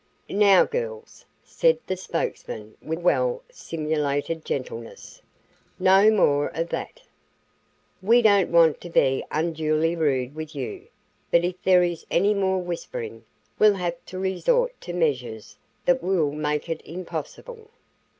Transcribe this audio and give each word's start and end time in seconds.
"Now, 0.29 0.65
girls," 0.65 1.25
said 1.43 1.77
the 1.85 1.95
spokesman 1.95 2.75
with 2.81 2.97
well 2.97 3.43
simulated 3.51 4.43
gentleness, 4.43 5.21
"no 5.77 6.09
more 6.09 6.47
of 6.55 6.69
that. 6.69 7.03
We 8.01 8.23
don't 8.23 8.49
want 8.49 8.81
to 8.81 8.89
be 8.89 9.23
unduly 9.29 9.95
rude 9.95 10.33
with 10.33 10.55
you, 10.55 10.87
but 11.29 11.43
if 11.45 11.61
there 11.61 11.83
is 11.83 12.07
any 12.09 12.33
more 12.33 12.57
whispering, 12.59 13.25
we'll 13.59 13.75
have 13.75 14.03
to 14.07 14.17
resort 14.17 14.73
to 14.81 14.93
measures 14.93 15.55
that 15.85 16.01
will 16.01 16.31
make 16.31 16.67
it 16.67 16.81
impossible. 16.83 17.69